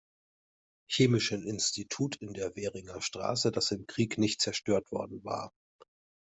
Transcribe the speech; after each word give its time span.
Chemischen 0.89 1.43
Institut 1.43 2.15
in 2.15 2.33
der 2.33 2.55
Währinger 2.55 3.01
Straße, 3.03 3.51
das 3.51 3.69
im 3.69 3.85
Krieg 3.85 4.17
nicht 4.17 4.41
zerstört 4.41 4.91
worden 4.91 5.23
war. 5.23 5.51